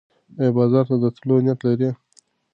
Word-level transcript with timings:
ایا 0.39 0.55
بازار 0.57 0.85
ته 0.89 0.95
د 1.03 1.05
تلو 1.15 1.35
نیت 1.45 1.59
لرې؟ 1.65 1.89